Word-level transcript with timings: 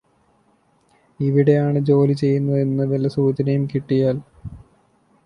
ഇവിടെയാണ് 1.19 1.79
ജോലി 1.79 2.13
ചെയ്യുന്നതെന്ന് 2.13 2.87
വല്ല 2.91 3.07
സൂചനയും 3.07 3.65
കിട്ടിയാൽ 3.73 4.17